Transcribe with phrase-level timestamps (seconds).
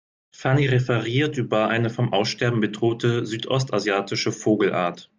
[0.35, 5.09] Fanny referiert über eine vom Aussterben bedrohte südostasiatische Vogelart.